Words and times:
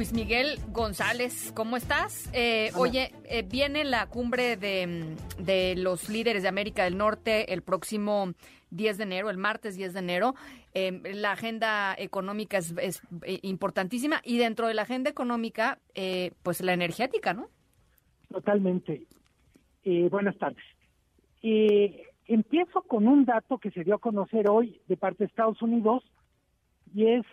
Luis 0.00 0.14
Miguel 0.14 0.58
González, 0.72 1.52
¿cómo 1.54 1.76
estás? 1.76 2.30
Eh, 2.32 2.70
oye, 2.74 3.12
eh, 3.24 3.42
viene 3.42 3.84
la 3.84 4.06
cumbre 4.06 4.56
de, 4.56 5.14
de, 5.38 5.74
los 5.76 6.08
líderes 6.08 6.42
de 6.42 6.48
América 6.48 6.84
del 6.84 6.96
Norte 6.96 7.52
el 7.52 7.60
próximo 7.60 8.32
10 8.70 8.96
de 8.96 9.02
enero, 9.04 9.28
el 9.28 9.36
martes 9.36 9.76
10 9.76 9.92
de 9.92 9.98
enero. 9.98 10.34
Eh, 10.72 11.02
la 11.12 11.32
agenda 11.32 11.94
económica 11.98 12.56
es, 12.56 12.74
es, 12.80 13.02
importantísima 13.42 14.22
y 14.24 14.38
dentro 14.38 14.68
de 14.68 14.72
la 14.72 14.82
agenda 14.82 15.10
económica, 15.10 15.78
pues 16.42 16.62
la 16.62 16.72
energética, 16.72 17.34
¿no? 17.34 17.48
Totalmente. 18.32 19.04
buenas 19.84 20.38
tardes. 20.38 20.64
empiezo 21.42 22.80
con 22.88 23.06
un 23.06 23.26
dato 23.26 23.58
que 23.58 23.70
se 23.70 23.84
dio 23.84 23.96
a 23.96 23.98
conocer 23.98 24.48
hoy 24.48 24.80
de 24.88 24.96
parte 24.96 25.24
de 25.24 25.26
Estados 25.26 25.60
Unidos 25.60 26.02
y 26.94 27.04
es 27.06 27.26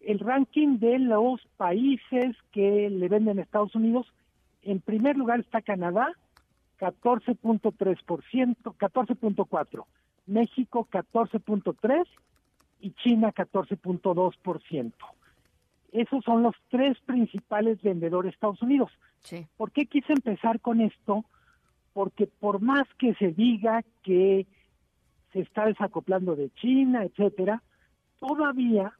el 0.00 0.18
ranking 0.18 0.78
de 0.78 0.98
los 0.98 1.40
países 1.56 2.36
que 2.52 2.88
le 2.90 3.08
venden 3.08 3.38
a 3.38 3.42
Estados 3.42 3.74
Unidos, 3.74 4.06
en 4.62 4.80
primer 4.80 5.16
lugar 5.16 5.40
está 5.40 5.60
Canadá, 5.60 6.12
14.3%, 6.78 8.56
14.4%, 8.62 9.84
México 10.26 10.88
14.3% 10.90 12.06
y 12.80 12.92
China 12.92 13.32
14.2%. 13.32 14.92
Esos 15.92 16.24
son 16.24 16.42
los 16.42 16.54
tres 16.70 16.98
principales 17.04 17.82
vendedores 17.82 18.30
de 18.30 18.34
Estados 18.34 18.62
Unidos. 18.62 18.90
Sí. 19.18 19.46
¿Por 19.56 19.72
qué 19.72 19.86
quise 19.86 20.12
empezar 20.12 20.60
con 20.60 20.80
esto? 20.80 21.24
Porque 21.92 22.26
por 22.26 22.60
más 22.62 22.86
que 22.98 23.14
se 23.14 23.32
diga 23.32 23.84
que 24.02 24.46
se 25.32 25.40
está 25.40 25.66
desacoplando 25.66 26.36
de 26.36 26.50
China, 26.50 27.04
etcétera, 27.04 27.62
todavía 28.18 28.94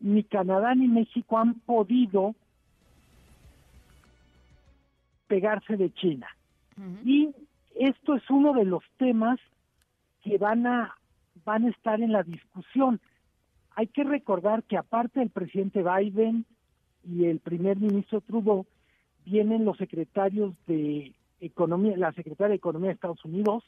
ni 0.00 0.24
Canadá 0.24 0.74
ni 0.74 0.88
México 0.88 1.38
han 1.38 1.54
podido 1.60 2.34
pegarse 5.26 5.76
de 5.76 5.92
China. 5.94 6.28
Y 7.04 7.30
esto 7.74 8.14
es 8.14 8.22
uno 8.30 8.52
de 8.52 8.64
los 8.64 8.82
temas 8.98 9.38
que 10.22 10.38
van 10.38 10.66
a 10.66 10.94
van 11.44 11.64
a 11.64 11.70
estar 11.70 12.00
en 12.00 12.12
la 12.12 12.22
discusión. 12.22 13.00
Hay 13.76 13.86
que 13.88 14.04
recordar 14.04 14.64
que 14.64 14.76
aparte 14.76 15.20
del 15.20 15.30
presidente 15.30 15.82
Biden 15.82 16.44
y 17.04 17.26
el 17.26 17.38
primer 17.38 17.76
ministro 17.76 18.20
Trudeau, 18.20 18.66
vienen 19.24 19.64
los 19.64 19.76
secretarios 19.76 20.54
de 20.66 21.12
Economía, 21.40 21.96
la 21.96 22.12
secretaria 22.12 22.50
de 22.50 22.56
Economía 22.56 22.88
de 22.88 22.94
Estados 22.94 23.24
Unidos, 23.24 23.64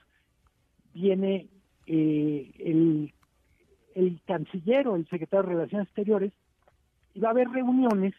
viene 0.94 1.48
eh, 1.86 2.50
el 2.58 3.12
el 3.98 4.20
canciller 4.27 4.86
o 4.86 4.96
el 4.96 5.08
secretario 5.08 5.48
de 5.48 5.54
Relaciones 5.54 5.88
Exteriores, 5.88 6.32
y 7.14 7.20
va 7.20 7.28
a 7.28 7.30
haber 7.32 7.48
reuniones 7.48 8.14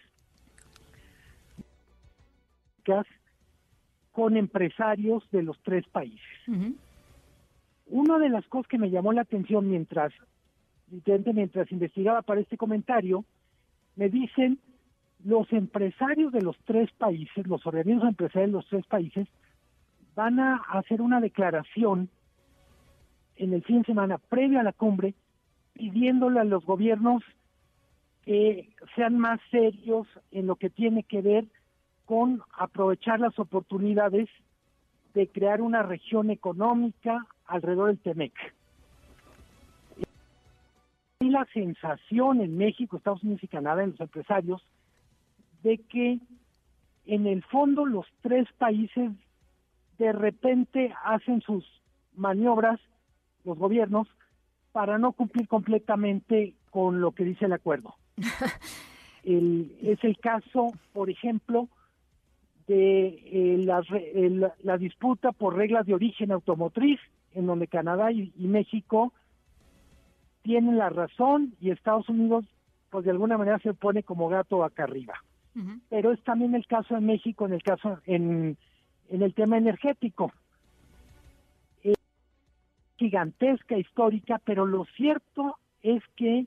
con 4.11 4.35
empresarios 4.35 5.23
de 5.31 5.43
los 5.43 5.59
tres 5.61 5.87
países. 5.89 6.19
Una 7.85 8.17
de 8.17 8.29
las 8.29 8.47
cosas 8.47 8.67
que 8.67 8.79
me 8.79 8.89
llamó 8.89 9.13
la 9.13 9.21
atención 9.21 9.69
mientras, 9.69 10.11
mientras 10.89 11.71
investigaba 11.71 12.23
para 12.23 12.41
este 12.41 12.57
comentario, 12.57 13.23
me 13.95 14.09
dicen 14.09 14.59
los 15.23 15.51
empresarios 15.53 16.31
de 16.31 16.41
los 16.41 16.57
tres 16.65 16.91
países, 16.97 17.45
los 17.45 17.65
organismos 17.65 18.07
empresarios 18.07 18.49
de 18.49 18.57
los 18.57 18.67
tres 18.67 18.85
países, 18.87 19.27
van 20.15 20.39
a 20.39 20.55
hacer 20.55 21.01
una 21.01 21.21
declaración 21.21 22.09
en 23.35 23.53
el 23.53 23.63
fin 23.63 23.79
de 23.79 23.85
semana 23.85 24.17
previo 24.17 24.59
a 24.59 24.63
la 24.63 24.73
cumbre 24.73 25.13
pidiéndole 25.79 26.41
a 26.41 26.43
los 26.43 26.65
gobiernos 26.65 27.23
que 28.25 28.69
sean 28.95 29.17
más 29.17 29.39
serios 29.49 30.05
en 30.29 30.45
lo 30.45 30.57
que 30.57 30.69
tiene 30.69 31.03
que 31.03 31.21
ver 31.21 31.45
con 32.05 32.41
aprovechar 32.57 33.21
las 33.21 33.39
oportunidades 33.39 34.27
de 35.13 35.29
crear 35.29 35.61
una 35.61 35.81
región 35.81 36.31
económica 36.31 37.25
alrededor 37.45 37.87
del 37.87 37.99
TEMEC. 37.99 38.33
Y 41.21 41.29
la 41.29 41.47
sensación 41.53 42.41
en 42.41 42.57
México, 42.57 42.97
Estados 42.97 43.23
Unidos 43.23 43.43
y 43.43 43.47
Canadá, 43.47 43.83
en 43.83 43.91
los 43.91 44.01
empresarios, 44.01 44.61
de 45.63 45.77
que 45.77 46.19
en 47.05 47.25
el 47.25 47.41
fondo 47.43 47.85
los 47.85 48.05
tres 48.21 48.47
países 48.57 49.11
de 49.97 50.11
repente 50.11 50.93
hacen 51.05 51.41
sus 51.41 51.65
maniobras, 52.15 52.81
los 53.45 53.57
gobiernos, 53.57 54.09
para 54.71 54.97
no 54.97 55.13
cumplir 55.13 55.47
completamente 55.47 56.53
con 56.69 57.01
lo 57.01 57.11
que 57.11 57.23
dice 57.23 57.45
el 57.45 57.53
acuerdo. 57.53 57.95
es 59.23 60.03
el 60.03 60.17
caso, 60.19 60.73
por 60.93 61.09
ejemplo, 61.09 61.67
de 62.67 63.07
eh, 63.07 64.51
la, 64.61 64.77
disputa 64.77 65.31
por 65.31 65.55
reglas 65.55 65.85
de 65.85 65.95
origen 65.95 66.31
automotriz, 66.31 66.99
en 67.33 67.47
donde 67.47 67.67
Canadá 67.67 68.11
y, 68.11 68.31
México 68.37 69.13
tienen 70.43 70.77
la 70.77 70.89
razón 70.89 71.55
y 71.59 71.71
Estados 71.71 72.07
Unidos, 72.09 72.45
pues 72.89 73.05
de 73.05 73.11
alguna 73.11 73.37
manera 73.37 73.59
se 73.59 73.73
pone 73.73 74.03
como 74.03 74.29
gato 74.29 74.63
acá 74.63 74.83
arriba. 74.83 75.15
Pero 75.89 76.13
es 76.13 76.23
también 76.23 76.55
el 76.55 76.65
caso 76.67 76.95
de 76.95 77.01
México 77.01 77.45
en 77.45 77.53
el 77.53 77.61
caso 77.61 77.99
en, 78.05 78.55
en 79.09 79.21
el 79.21 79.33
tema 79.33 79.57
energético 79.57 80.31
gigantesca, 82.99 83.77
histórica, 83.77 84.41
pero 84.43 84.65
lo 84.65 84.85
cierto 84.97 85.57
es 85.81 86.03
que 86.17 86.45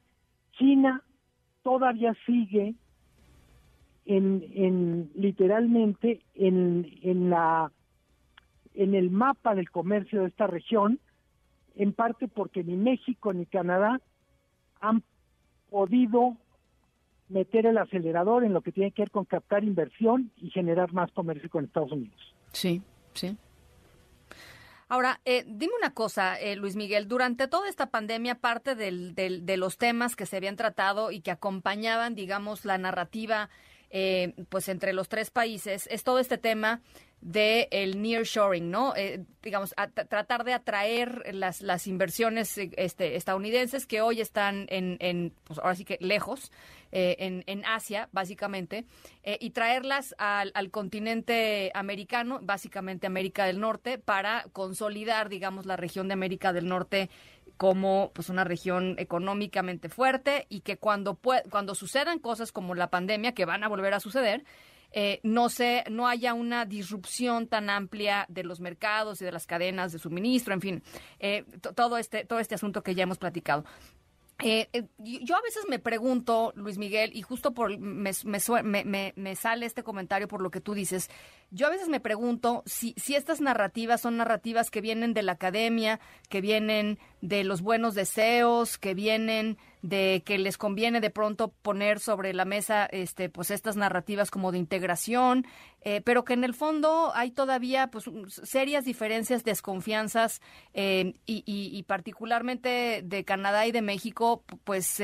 China 0.52 1.02
todavía 1.62 2.14
sigue 2.26 2.74
en, 4.04 4.44
en 4.54 5.10
literalmente 5.14 6.20
en, 6.34 6.86
en 7.02 7.30
la 7.30 7.72
en 8.74 8.94
el 8.94 9.10
mapa 9.10 9.54
del 9.54 9.70
comercio 9.70 10.22
de 10.22 10.28
esta 10.28 10.46
región, 10.46 10.98
en 11.74 11.92
parte 11.92 12.26
porque 12.28 12.64
ni 12.64 12.76
México 12.76 13.32
ni 13.32 13.44
Canadá 13.44 14.00
han 14.80 15.02
podido 15.70 16.36
meter 17.28 17.66
el 17.66 17.78
acelerador 17.78 18.44
en 18.44 18.52
lo 18.52 18.60
que 18.60 18.72
tiene 18.72 18.92
que 18.92 19.02
ver 19.02 19.10
con 19.10 19.24
captar 19.24 19.64
inversión 19.64 20.30
y 20.36 20.50
generar 20.50 20.92
más 20.92 21.10
comercio 21.12 21.48
con 21.50 21.64
Estados 21.64 21.92
Unidos. 21.92 22.34
Sí, 22.52 22.82
sí. 23.14 23.36
Ahora, 24.92 25.22
eh, 25.24 25.44
dime 25.46 25.72
una 25.78 25.94
cosa, 25.94 26.38
eh, 26.38 26.54
Luis 26.54 26.76
Miguel, 26.76 27.08
durante 27.08 27.48
toda 27.48 27.66
esta 27.66 27.86
pandemia, 27.86 28.34
parte 28.34 28.74
del, 28.74 29.14
del, 29.14 29.46
de 29.46 29.56
los 29.56 29.78
temas 29.78 30.16
que 30.16 30.26
se 30.26 30.36
habían 30.36 30.56
tratado 30.56 31.12
y 31.12 31.22
que 31.22 31.30
acompañaban, 31.30 32.14
digamos, 32.14 32.66
la 32.66 32.76
narrativa, 32.76 33.48
eh, 33.88 34.34
pues 34.50 34.68
entre 34.68 34.92
los 34.92 35.08
tres 35.08 35.30
países, 35.30 35.88
es 35.90 36.04
todo 36.04 36.18
este 36.18 36.36
tema 36.36 36.82
de 37.22 37.68
el 37.70 38.02
nearshoring, 38.02 38.68
¿no? 38.68 38.94
Eh, 38.96 39.24
digamos, 39.42 39.72
tratar 40.08 40.42
de 40.44 40.54
atraer 40.54 41.32
las, 41.32 41.62
las 41.62 41.86
inversiones 41.86 42.58
eh, 42.58 42.70
este, 42.76 43.14
estadounidenses 43.14 43.86
que 43.86 44.02
hoy 44.02 44.20
están 44.20 44.66
en, 44.68 45.32
pues 45.44 45.60
ahora 45.60 45.76
sí 45.76 45.84
que 45.84 45.98
lejos, 46.00 46.50
eh, 46.90 47.16
en, 47.20 47.44
en, 47.46 47.64
Asia, 47.64 48.08
básicamente, 48.12 48.84
y 49.24 49.50
traerlas 49.50 50.14
al, 50.18 50.50
al, 50.54 50.70
continente 50.70 51.70
americano, 51.74 52.40
básicamente 52.42 53.06
América 53.06 53.46
del 53.46 53.60
Norte, 53.60 53.98
para 53.98 54.44
consolidar, 54.52 55.28
digamos, 55.28 55.64
la 55.64 55.76
región 55.76 56.08
de 56.08 56.14
América 56.14 56.52
del 56.52 56.68
Norte 56.68 57.08
como 57.56 58.10
pues 58.14 58.28
una 58.28 58.42
región 58.44 58.96
económicamente 58.98 59.88
fuerte 59.88 60.46
y 60.48 60.60
que 60.60 60.78
cuando 60.78 61.18
cuando 61.50 61.74
sucedan 61.76 62.18
cosas 62.18 62.50
como 62.50 62.74
la 62.74 62.90
pandemia 62.90 63.32
que 63.34 63.44
van 63.44 63.62
a 63.62 63.68
volver 63.68 63.94
a 63.94 64.00
suceder 64.00 64.44
eh, 64.92 65.20
no 65.22 65.48
se, 65.48 65.84
no 65.90 66.06
haya 66.06 66.34
una 66.34 66.64
disrupción 66.64 67.46
tan 67.46 67.70
amplia 67.70 68.26
de 68.28 68.44
los 68.44 68.60
mercados 68.60 69.20
y 69.22 69.24
de 69.24 69.32
las 69.32 69.46
cadenas 69.46 69.92
de 69.92 69.98
suministro, 69.98 70.54
en 70.54 70.60
fin, 70.60 70.82
eh, 71.18 71.44
todo 71.74 71.98
este, 71.98 72.24
todo 72.24 72.38
este 72.38 72.54
asunto 72.54 72.82
que 72.82 72.94
ya 72.94 73.04
hemos 73.04 73.18
platicado. 73.18 73.64
Eh, 74.44 74.68
yo 74.98 75.36
a 75.36 75.42
veces 75.42 75.64
me 75.68 75.78
pregunto, 75.78 76.52
Luis 76.56 76.76
Miguel, 76.76 77.12
y 77.14 77.22
justo 77.22 77.54
por 77.54 77.78
me, 77.78 78.10
me, 78.84 79.12
me, 79.14 79.36
sale 79.36 79.66
este 79.66 79.84
comentario 79.84 80.26
por 80.26 80.42
lo 80.42 80.50
que 80.50 80.60
tú 80.60 80.74
dices, 80.74 81.10
yo 81.50 81.68
a 81.68 81.70
veces 81.70 81.88
me 81.88 82.00
pregunto 82.00 82.64
si, 82.66 82.94
si 82.96 83.14
estas 83.14 83.40
narrativas 83.40 84.00
son 84.00 84.16
narrativas 84.16 84.70
que 84.70 84.80
vienen 84.80 85.14
de 85.14 85.22
la 85.22 85.32
academia, 85.32 86.00
que 86.28 86.40
vienen 86.40 86.98
de 87.22 87.44
los 87.44 87.62
buenos 87.62 87.94
deseos 87.94 88.76
que 88.76 88.94
vienen 88.94 89.56
de 89.80 90.22
que 90.26 90.38
les 90.38 90.58
conviene 90.58 91.00
de 91.00 91.10
pronto 91.10 91.52
poner 91.62 92.00
sobre 92.00 92.34
la 92.34 92.44
mesa 92.44 92.84
este 92.86 93.28
pues 93.28 93.50
estas 93.50 93.76
narrativas 93.76 94.30
como 94.30 94.52
de 94.52 94.58
integración 94.58 95.46
eh, 95.82 96.02
pero 96.04 96.24
que 96.24 96.34
en 96.34 96.44
el 96.44 96.52
fondo 96.52 97.12
hay 97.14 97.30
todavía 97.30 97.86
pues 97.90 98.10
serias 98.28 98.84
diferencias 98.84 99.44
desconfianzas 99.44 100.42
eh, 100.74 101.14
y, 101.24 101.42
y, 101.46 101.82
particularmente 101.84 103.02
de 103.04 103.24
Canadá 103.24 103.66
y 103.66 103.72
de 103.72 103.82
México 103.82 104.42
pues 104.64 105.00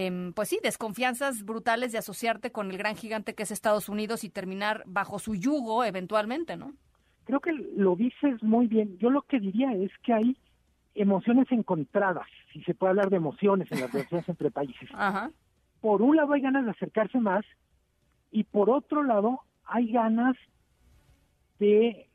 eh, 0.00 0.32
pues 0.34 0.48
sí, 0.48 0.58
desconfianzas 0.62 1.44
brutales 1.44 1.92
de 1.92 1.98
asociarte 1.98 2.52
con 2.52 2.70
el 2.70 2.78
gran 2.78 2.94
gigante 2.94 3.34
que 3.34 3.42
es 3.42 3.50
Estados 3.50 3.88
Unidos 3.88 4.22
y 4.22 4.30
terminar 4.30 4.84
bajo 4.86 5.18
su 5.18 5.34
yugo 5.34 5.82
eventualmente, 5.82 6.56
¿no? 6.56 6.72
Creo 7.24 7.40
que 7.40 7.52
lo 7.52 7.96
dices 7.96 8.42
muy 8.42 8.68
bien. 8.68 8.96
Yo 8.98 9.10
lo 9.10 9.22
que 9.22 9.40
diría 9.40 9.72
es 9.72 9.90
que 10.04 10.12
hay 10.12 10.36
emociones 11.00 11.50
encontradas, 11.50 12.26
si 12.52 12.62
se 12.62 12.74
puede 12.74 12.90
hablar 12.90 13.10
de 13.10 13.16
emociones 13.16 13.70
en 13.70 13.80
las 13.80 13.92
relaciones 13.92 14.28
entre 14.28 14.50
países. 14.50 14.88
Por 15.80 16.02
un 16.02 16.16
lado 16.16 16.32
hay 16.32 16.40
ganas 16.40 16.64
de 16.64 16.72
acercarse 16.72 17.20
más 17.20 17.44
y 18.30 18.44
por 18.44 18.68
otro 18.70 19.02
lado 19.02 19.40
hay 19.64 19.92
ganas 19.92 20.36
de 21.58 22.08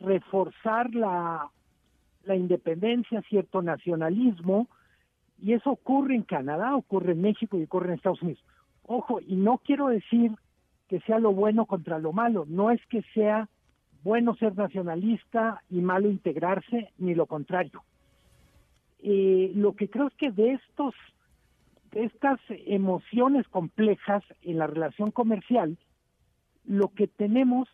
reforzar 0.00 0.94
la, 0.94 1.50
la 2.24 2.36
independencia, 2.36 3.22
cierto 3.22 3.62
nacionalismo, 3.62 4.68
y 5.38 5.52
eso 5.54 5.70
ocurre 5.70 6.14
en 6.14 6.22
Canadá, 6.22 6.76
ocurre 6.76 7.12
en 7.12 7.22
México 7.22 7.58
y 7.58 7.64
ocurre 7.64 7.88
en 7.88 7.94
Estados 7.94 8.22
Unidos. 8.22 8.42
Ojo, 8.84 9.20
y 9.20 9.36
no 9.36 9.58
quiero 9.58 9.88
decir 9.88 10.32
que 10.88 11.00
sea 11.00 11.18
lo 11.18 11.32
bueno 11.32 11.66
contra 11.66 11.98
lo 11.98 12.12
malo, 12.12 12.44
no 12.48 12.70
es 12.70 12.80
que 12.86 13.02
sea 13.14 13.48
bueno 14.02 14.34
ser 14.34 14.56
nacionalista 14.56 15.62
y 15.70 15.80
malo 15.80 16.10
integrarse, 16.10 16.92
ni 16.98 17.14
lo 17.14 17.26
contrario. 17.26 17.82
Eh, 19.02 19.52
lo 19.54 19.74
que 19.74 19.88
creo 19.88 20.08
es 20.08 20.14
que 20.14 20.30
de 20.30 20.52
estos 20.52 20.94
de 21.92 22.04
estas 22.04 22.38
emociones 22.48 23.48
complejas 23.48 24.22
en 24.42 24.58
la 24.58 24.68
relación 24.68 25.10
comercial, 25.10 25.76
lo 26.64 26.88
que 26.88 27.08
tenemos 27.08 27.68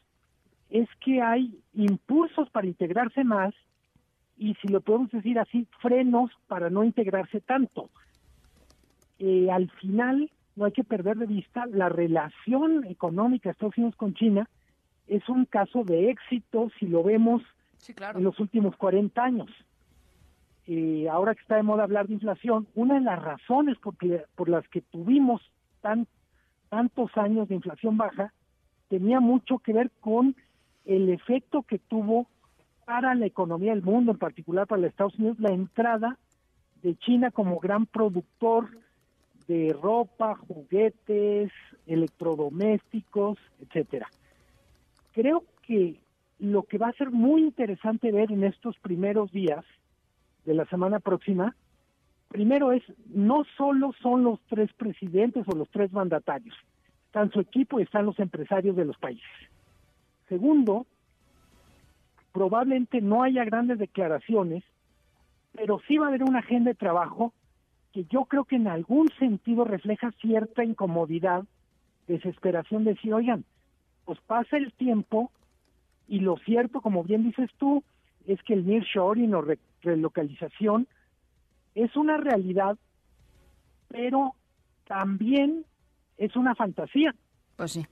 es 0.70 0.88
que 1.04 1.20
hay 1.20 1.60
impulsos 1.74 2.48
para 2.48 2.66
integrarse 2.66 3.24
más 3.24 3.54
y 4.38 4.54
si 4.54 4.68
lo 4.68 4.80
podemos 4.80 5.10
decir 5.10 5.38
así, 5.38 5.66
frenos 5.80 6.30
para 6.46 6.70
no 6.70 6.82
integrarse 6.82 7.42
tanto. 7.42 7.90
Eh, 9.18 9.50
al 9.50 9.70
final, 9.70 10.30
no 10.56 10.64
hay 10.64 10.72
que 10.72 10.84
perder 10.84 11.18
de 11.18 11.26
vista 11.26 11.66
la 11.66 11.90
relación 11.90 12.84
económica 12.84 13.48
de 13.48 13.52
Estados 13.52 13.76
Unidos 13.76 13.96
con 13.96 14.14
China 14.14 14.48
es 15.06 15.28
un 15.28 15.44
caso 15.44 15.84
de 15.84 16.10
éxito 16.10 16.70
si 16.78 16.86
lo 16.86 17.02
vemos 17.02 17.42
en 18.14 18.24
los 18.24 18.38
últimos 18.40 18.76
40 18.76 19.22
años. 19.22 19.50
Eh, 20.66 21.08
ahora 21.08 21.34
que 21.34 21.42
está 21.42 21.56
de 21.56 21.62
moda 21.62 21.84
hablar 21.84 22.08
de 22.08 22.14
inflación, 22.14 22.66
una 22.74 22.94
de 22.94 23.00
las 23.00 23.22
razones 23.22 23.78
por, 23.78 23.94
por 24.34 24.48
las 24.48 24.66
que 24.68 24.80
tuvimos 24.80 25.40
tan, 25.80 26.06
tantos 26.68 27.16
años 27.16 27.48
de 27.48 27.54
inflación 27.54 27.96
baja 27.96 28.32
tenía 28.88 29.20
mucho 29.20 29.58
que 29.58 29.72
ver 29.72 29.90
con 30.00 30.34
el 30.84 31.08
efecto 31.10 31.62
que 31.62 31.78
tuvo 31.78 32.26
para 32.84 33.14
la 33.14 33.26
economía 33.26 33.72
del 33.72 33.82
mundo, 33.82 34.12
en 34.12 34.18
particular 34.18 34.66
para 34.66 34.82
los 34.82 34.90
Estados 34.90 35.18
Unidos, 35.18 35.38
la 35.40 35.52
entrada 35.52 36.18
de 36.82 36.96
China 36.96 37.30
como 37.30 37.58
gran 37.58 37.86
productor 37.86 38.68
de 39.48 39.76
ropa, 39.80 40.36
juguetes, 40.36 41.52
electrodomésticos, 41.86 43.38
etcétera. 43.60 44.08
Creo 45.12 45.44
que 45.62 46.00
lo 46.38 46.64
que 46.64 46.78
va 46.78 46.88
a 46.88 46.92
ser 46.92 47.10
muy 47.10 47.42
interesante 47.42 48.12
ver 48.12 48.30
en 48.30 48.44
estos 48.44 48.76
primeros 48.78 49.32
días 49.32 49.64
de 50.46 50.54
la 50.54 50.64
semana 50.66 51.00
próxima, 51.00 51.54
primero 52.28 52.72
es, 52.72 52.82
no 53.06 53.44
solo 53.56 53.92
son 54.00 54.24
los 54.24 54.40
tres 54.48 54.72
presidentes 54.72 55.44
o 55.46 55.56
los 55.56 55.68
tres 55.70 55.92
mandatarios, 55.92 56.56
están 57.06 57.30
su 57.32 57.40
equipo 57.40 57.78
y 57.78 57.82
están 57.82 58.06
los 58.06 58.18
empresarios 58.18 58.76
de 58.76 58.84
los 58.84 58.96
países. 58.96 59.28
Segundo, 60.28 60.86
probablemente 62.32 63.00
no 63.00 63.22
haya 63.22 63.44
grandes 63.44 63.78
declaraciones, 63.78 64.64
pero 65.52 65.80
sí 65.86 65.98
va 65.98 66.06
a 66.06 66.08
haber 66.08 66.22
una 66.22 66.40
agenda 66.40 66.70
de 66.70 66.74
trabajo 66.74 67.32
que 67.92 68.04
yo 68.04 68.26
creo 68.26 68.44
que 68.44 68.56
en 68.56 68.68
algún 68.68 69.08
sentido 69.18 69.64
refleja 69.64 70.12
cierta 70.20 70.62
incomodidad, 70.62 71.44
desesperación 72.06 72.84
de 72.84 72.94
decir, 72.94 73.14
oigan, 73.14 73.44
pues 74.04 74.20
pasa 74.26 74.56
el 74.56 74.72
tiempo 74.74 75.30
y 76.06 76.20
lo 76.20 76.36
cierto, 76.38 76.80
como 76.80 77.02
bien 77.02 77.24
dices 77.24 77.50
tú, 77.58 77.82
es 78.26 78.42
que 78.42 78.54
el 78.54 78.66
nearshoring 78.66 79.34
o 79.34 79.42
relocalización 79.86 80.86
es 81.74 81.96
una 81.96 82.16
realidad, 82.16 82.76
pero 83.88 84.34
también 84.86 85.64
es 86.18 86.36
una 86.36 86.54
fantasía. 86.54 87.14
Pues 87.56 87.72
sí. 87.72 87.86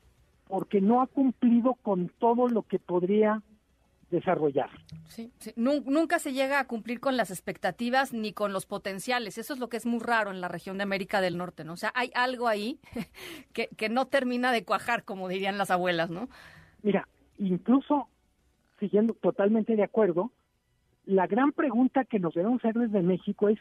Porque 0.46 0.80
no 0.80 1.00
ha 1.00 1.06
cumplido 1.06 1.74
con 1.74 2.10
todo 2.18 2.48
lo 2.48 2.62
que 2.62 2.78
podría 2.78 3.42
desarrollar. 4.10 4.70
Sí, 5.06 5.32
Nunca 5.56 6.18
se 6.18 6.32
llega 6.32 6.60
a 6.60 6.66
cumplir 6.66 7.00
con 7.00 7.16
las 7.16 7.30
expectativas 7.30 8.12
ni 8.12 8.32
con 8.32 8.52
los 8.52 8.66
potenciales. 8.66 9.38
Eso 9.38 9.54
es 9.54 9.58
lo 9.58 9.68
que 9.68 9.76
es 9.76 9.86
muy 9.86 10.00
raro 10.00 10.30
en 10.30 10.40
la 10.40 10.48
región 10.48 10.76
de 10.76 10.84
América 10.84 11.20
del 11.20 11.36
Norte, 11.36 11.64
¿no? 11.64 11.72
O 11.72 11.76
sea, 11.76 11.92
hay 11.94 12.10
algo 12.14 12.46
ahí 12.46 12.78
que, 13.52 13.68
que 13.76 13.88
no 13.88 14.06
termina 14.06 14.52
de 14.52 14.64
cuajar, 14.64 15.04
como 15.04 15.28
dirían 15.28 15.58
las 15.58 15.70
abuelas, 15.70 16.10
¿no? 16.10 16.28
Mira, 16.82 17.08
incluso 17.38 18.08
siguiendo 18.78 19.14
totalmente 19.14 19.76
de 19.76 19.82
acuerdo, 19.82 20.30
la 21.06 21.26
gran 21.26 21.52
pregunta 21.52 22.04
que 22.04 22.18
nos 22.18 22.34
debemos 22.34 22.64
hacer 22.64 22.74
desde 22.74 23.02
México 23.02 23.48
es, 23.48 23.58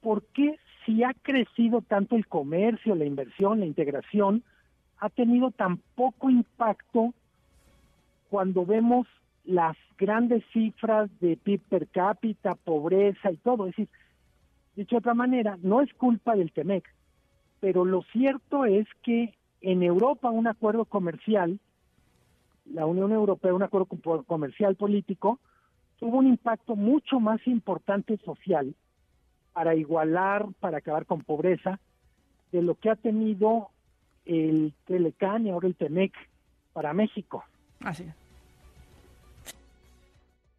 ¿por 0.00 0.24
qué 0.26 0.58
si 0.84 1.04
ha 1.04 1.12
crecido 1.14 1.82
tanto 1.82 2.16
el 2.16 2.26
comercio, 2.26 2.94
la 2.94 3.04
inversión, 3.04 3.60
la 3.60 3.66
integración, 3.66 4.42
ha 4.98 5.08
tenido 5.08 5.50
tan 5.50 5.78
poco 5.94 6.30
impacto 6.30 7.12
cuando 8.30 8.64
vemos 8.64 9.06
las 9.44 9.76
grandes 9.98 10.44
cifras 10.52 11.10
de 11.20 11.36
PIB 11.36 11.60
per 11.68 11.88
cápita, 11.88 12.54
pobreza 12.54 13.30
y 13.30 13.36
todo? 13.36 13.66
Es 13.66 13.76
decir, 13.76 13.88
dicho 14.76 14.96
de 14.96 15.00
otra 15.00 15.14
manera, 15.14 15.58
no 15.62 15.80
es 15.80 15.92
culpa 15.94 16.34
del 16.34 16.52
TEMEC, 16.52 16.84
pero 17.60 17.84
lo 17.84 18.02
cierto 18.12 18.64
es 18.64 18.86
que 19.02 19.34
en 19.60 19.82
Europa 19.82 20.30
un 20.30 20.48
acuerdo 20.48 20.84
comercial, 20.84 21.60
la 22.64 22.86
Unión 22.86 23.12
Europea 23.12 23.54
un 23.54 23.62
acuerdo 23.62 23.86
comercial 24.26 24.74
político, 24.74 25.38
tuvo 26.02 26.18
un 26.18 26.26
impacto 26.26 26.74
mucho 26.74 27.20
más 27.20 27.40
importante 27.46 28.18
social 28.24 28.74
para 29.52 29.76
igualar, 29.76 30.48
para 30.58 30.78
acabar 30.78 31.06
con 31.06 31.22
pobreza, 31.22 31.78
de 32.50 32.60
lo 32.60 32.74
que 32.74 32.90
ha 32.90 32.96
tenido 32.96 33.70
el 34.24 34.74
Telecan 34.88 35.46
y 35.46 35.50
ahora 35.50 35.68
el 35.68 35.76
TEMEC 35.76 36.12
para 36.72 36.92
México. 36.92 37.44
Así 37.78 38.04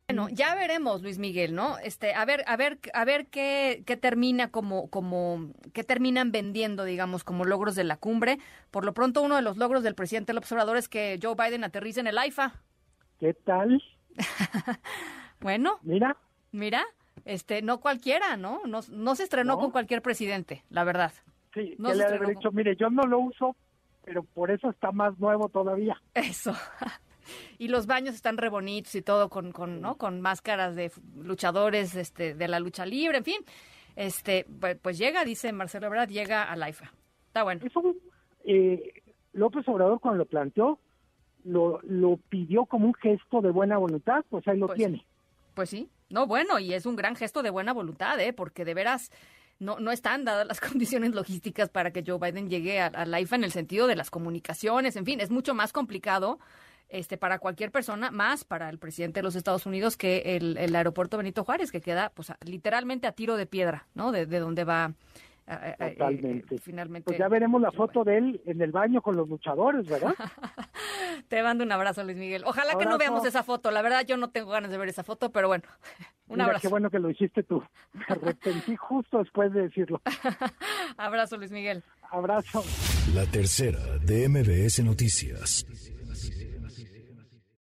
Bueno, 0.07 0.29
ya 0.29 0.55
veremos, 0.55 1.01
Luis 1.01 1.17
Miguel, 1.19 1.53
¿no? 1.53 1.77
Este, 1.79 2.13
a 2.13 2.23
ver, 2.23 2.45
a 2.47 2.55
ver, 2.55 2.79
a 2.93 3.03
ver 3.03 3.27
qué, 3.27 3.83
qué 3.85 3.97
termina 3.97 4.49
como, 4.49 4.89
como, 4.89 5.51
qué 5.73 5.83
terminan 5.83 6.31
vendiendo, 6.31 6.85
digamos, 6.85 7.25
como 7.25 7.43
logros 7.43 7.75
de 7.75 7.83
la 7.83 7.97
cumbre. 7.97 8.37
Por 8.71 8.85
lo 8.85 8.93
pronto, 8.93 9.21
uno 9.21 9.35
de 9.35 9.41
los 9.41 9.57
logros 9.57 9.83
del 9.83 9.93
presidente 9.93 10.31
del 10.31 10.37
observador 10.37 10.77
es 10.77 10.87
que 10.87 11.19
Joe 11.21 11.35
Biden 11.35 11.65
aterriza 11.65 11.99
en 11.99 12.07
el 12.07 12.17
AIFA. 12.17 12.61
¿Qué 13.19 13.33
tal? 13.33 13.83
Bueno. 15.43 15.79
Mira. 15.83 16.17
Mira, 16.51 16.83
este, 17.25 17.61
no 17.61 17.79
cualquiera, 17.79 18.37
¿no? 18.37 18.61
No, 18.65 18.79
no 18.89 19.15
se 19.15 19.23
estrenó 19.23 19.57
con 19.57 19.71
cualquier 19.71 20.01
presidente, 20.01 20.63
la 20.69 20.83
verdad. 20.83 21.11
Sí, 21.53 21.75
no 21.77 21.93
le 21.93 22.03
haber 22.03 22.27
dicho, 22.27 22.51
mire, 22.51 22.75
yo 22.75 22.89
no 22.89 23.03
lo 23.03 23.19
uso, 23.19 23.55
pero 24.03 24.23
por 24.23 24.51
eso 24.51 24.69
está 24.69 24.91
más 24.91 25.17
nuevo 25.19 25.49
todavía. 25.49 26.01
Eso. 26.13 26.53
y 27.59 27.67
los 27.67 27.85
baños 27.87 28.15
están 28.15 28.37
re 28.37 28.49
bonitos 28.49 28.95
y 28.95 29.01
todo 29.01 29.29
con, 29.29 29.51
con, 29.51 29.81
¿no? 29.81 29.97
con 29.97 30.21
máscaras 30.21 30.75
de 30.75 30.91
luchadores 31.17 31.95
este, 31.95 32.33
de 32.33 32.47
la 32.47 32.59
lucha 32.59 32.85
libre, 32.85 33.19
en 33.19 33.23
fin. 33.23 33.41
Este, 33.95 34.45
pues, 34.59 34.77
pues 34.81 34.97
llega, 34.97 35.23
dice 35.23 35.51
Marcelo 35.53 35.87
Ebrard, 35.87 36.09
llega 36.09 36.43
a 36.43 36.55
la 36.55 36.69
IFA. 36.69 36.91
Está 37.27 37.43
bueno. 37.43 37.61
Eso, 37.65 37.95
eh, 38.45 39.01
López 39.33 39.67
Obrador 39.67 39.99
cuando 39.99 40.19
lo 40.19 40.25
planteó, 40.25 40.79
lo, 41.43 41.79
lo 41.83 42.17
pidió 42.17 42.65
como 42.65 42.87
un 42.87 42.93
gesto 42.93 43.41
de 43.41 43.51
buena 43.51 43.77
voluntad, 43.77 44.23
pues 44.29 44.47
ahí 44.47 44.57
lo 44.57 44.67
pues 44.67 44.77
tiene. 44.77 45.05
Pues 45.53 45.69
sí, 45.69 45.89
no, 46.09 46.27
bueno, 46.27 46.59
y 46.59 46.73
es 46.73 46.85
un 46.85 46.95
gran 46.95 47.15
gesto 47.15 47.43
de 47.43 47.49
buena 47.49 47.73
voluntad, 47.73 48.19
¿eh? 48.19 48.33
porque 48.33 48.65
de 48.65 48.73
veras 48.73 49.11
no, 49.59 49.79
no 49.79 49.91
están 49.91 50.25
dadas 50.25 50.47
las 50.47 50.59
condiciones 50.61 51.13
logísticas 51.13 51.69
para 51.69 51.91
que 51.91 52.03
Joe 52.05 52.19
Biden 52.19 52.49
llegue 52.49 52.81
a, 52.81 53.05
la 53.05 53.19
IFA 53.19 53.37
en 53.37 53.43
el 53.43 53.51
sentido 53.51 53.87
de 53.87 53.95
las 53.95 54.09
comunicaciones, 54.09 54.95
en 54.95 55.05
fin, 55.05 55.19
es 55.19 55.31
mucho 55.31 55.53
más 55.53 55.73
complicado 55.73 56.39
este, 56.89 57.17
para 57.17 57.39
cualquier 57.39 57.71
persona, 57.71 58.11
más 58.11 58.43
para 58.43 58.69
el 58.69 58.77
presidente 58.77 59.19
de 59.19 59.23
los 59.23 59.35
Estados 59.35 59.65
Unidos 59.65 59.97
que 59.97 60.35
el, 60.35 60.75
aeropuerto 60.75 61.17
Benito 61.17 61.43
Juárez, 61.43 61.71
que 61.71 61.81
queda 61.81 62.11
pues 62.13 62.31
literalmente 62.45 63.07
a 63.07 63.13
tiro 63.13 63.35
de 63.35 63.45
piedra, 63.45 63.87
¿no? 63.95 64.11
De, 64.11 64.25
de 64.25 64.39
donde 64.39 64.63
va 64.63 64.93
Totalmente. 65.45 66.57
finalmente. 66.59 67.05
Pues 67.05 67.17
ya 67.17 67.27
veremos 67.27 67.61
la 67.61 67.71
foto 67.71 68.03
de 68.03 68.17
él 68.17 68.41
en 68.45 68.61
el 68.61 68.71
baño 68.71 69.01
con 69.01 69.17
los 69.17 69.27
luchadores, 69.27 69.85
¿verdad? 69.87 70.13
Te 71.33 71.41
mando 71.41 71.63
un 71.63 71.71
abrazo, 71.71 72.03
Luis 72.03 72.15
Miguel. 72.15 72.43
Ojalá 72.45 72.77
que 72.77 72.85
no 72.85 72.99
veamos 72.99 73.25
esa 73.25 73.41
foto. 73.41 73.71
La 73.71 73.81
verdad, 73.81 74.05
yo 74.05 74.17
no 74.17 74.29
tengo 74.29 74.51
ganas 74.51 74.69
de 74.69 74.77
ver 74.77 74.89
esa 74.89 75.03
foto, 75.03 75.31
pero 75.31 75.47
bueno, 75.47 75.63
un 76.27 76.39
abrazo. 76.39 76.61
Qué 76.61 76.67
bueno 76.67 76.91
que 76.91 76.99
lo 76.99 77.09
hiciste 77.09 77.41
tú. 77.41 77.63
Me 77.91 78.05
arrepentí 78.07 78.75
justo 78.77 79.17
después 79.17 79.51
de 79.51 79.63
decirlo. 79.63 79.99
abrazo, 80.95 81.37
Luis 81.37 81.49
Miguel. 81.49 81.81
Abrazo. 82.11 82.63
La 83.15 83.25
tercera 83.25 83.79
de 83.97 84.29
MBS 84.29 84.83
Noticias. 84.83 85.65